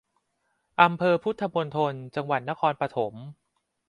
[0.81, 3.13] อำเภอพุทธมณฑล จังหวัดนครปฐม